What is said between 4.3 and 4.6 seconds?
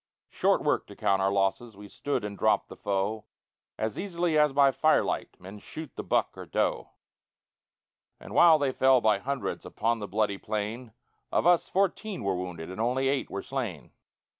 as